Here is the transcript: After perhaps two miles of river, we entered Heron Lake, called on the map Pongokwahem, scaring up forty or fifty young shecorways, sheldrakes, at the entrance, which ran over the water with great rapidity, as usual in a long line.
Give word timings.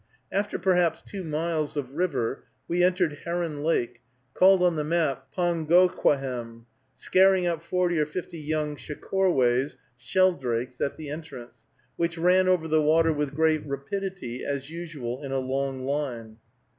After 0.31 0.57
perhaps 0.57 1.03
two 1.03 1.23
miles 1.23 1.77
of 1.77 1.91
river, 1.93 2.45
we 2.67 2.83
entered 2.83 3.19
Heron 3.23 3.61
Lake, 3.63 4.01
called 4.33 4.63
on 4.63 4.75
the 4.75 4.83
map 4.83 5.27
Pongokwahem, 5.37 6.65
scaring 6.95 7.45
up 7.45 7.61
forty 7.61 7.99
or 7.99 8.07
fifty 8.07 8.39
young 8.39 8.75
shecorways, 8.75 9.75
sheldrakes, 9.99 10.81
at 10.81 10.97
the 10.97 11.09
entrance, 11.11 11.67
which 11.97 12.17
ran 12.17 12.47
over 12.47 12.67
the 12.67 12.81
water 12.81 13.13
with 13.13 13.35
great 13.35 13.63
rapidity, 13.63 14.43
as 14.43 14.71
usual 14.71 15.21
in 15.21 15.31
a 15.31 15.37
long 15.37 15.81
line. 15.83 16.37